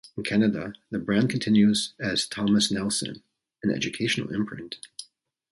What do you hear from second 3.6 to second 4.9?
an educational imprint.